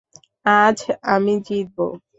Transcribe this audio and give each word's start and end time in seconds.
আজ 0.45 0.77
আমি 1.05 1.33
জিতবো। 1.47 1.85